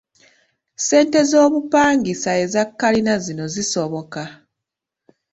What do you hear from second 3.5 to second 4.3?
zisoboka.